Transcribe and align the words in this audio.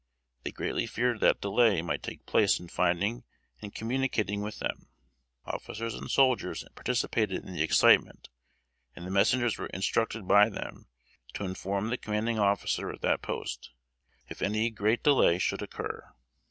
They 0.41 0.51
greatly 0.51 0.87
feared 0.87 1.19
that 1.19 1.41
delay 1.41 1.83
might 1.83 2.01
take 2.01 2.25
place 2.25 2.59
in 2.59 2.69
finding 2.69 3.23
and 3.61 3.75
communicating 3.75 4.41
with 4.41 4.57
them. 4.57 4.87
Officers 5.45 5.93
and 5.93 6.09
soldiers 6.09 6.65
participated 6.73 7.45
in 7.45 7.53
the 7.53 7.61
excitement; 7.61 8.29
and 8.95 9.05
the 9.05 9.11
messengers 9.11 9.59
were 9.59 9.67
instructed 9.67 10.27
by 10.27 10.49
them 10.49 10.87
to 11.35 11.45
inform 11.45 11.89
the 11.91 11.97
commanding 11.97 12.39
officer 12.39 12.89
at 12.91 13.01
that 13.01 13.21
post, 13.21 13.69
if 14.27 14.41
any 14.41 14.71
great 14.71 15.03
delay 15.03 15.37
should 15.37 15.61
occur. 15.61 16.03